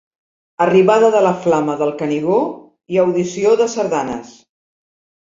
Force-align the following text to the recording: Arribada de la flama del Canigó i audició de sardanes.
Arribada 0.65 1.11
de 1.17 1.21
la 1.25 1.33
flama 1.43 1.77
del 1.83 1.93
Canigó 2.01 2.41
i 2.97 3.01
audició 3.05 3.55
de 3.63 3.71
sardanes. 3.79 4.37